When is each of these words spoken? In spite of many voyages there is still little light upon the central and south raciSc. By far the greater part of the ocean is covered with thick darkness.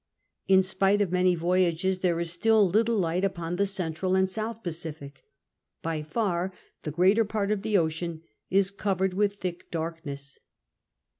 In 0.47 0.63
spite 0.63 0.99
of 0.99 1.11
many 1.11 1.35
voyages 1.35 1.99
there 1.99 2.19
is 2.19 2.31
still 2.31 2.67
little 2.67 2.97
light 2.97 3.23
upon 3.23 3.57
the 3.57 3.67
central 3.67 4.15
and 4.15 4.27
south 4.27 4.63
raciSc. 4.63 5.11
By 5.83 6.01
far 6.01 6.51
the 6.81 6.89
greater 6.89 7.23
part 7.23 7.51
of 7.51 7.61
the 7.61 7.77
ocean 7.77 8.23
is 8.49 8.71
covered 8.71 9.13
with 9.13 9.35
thick 9.35 9.69
darkness. 9.69 10.39